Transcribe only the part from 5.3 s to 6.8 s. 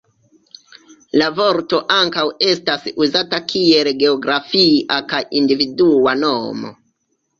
individua nomo.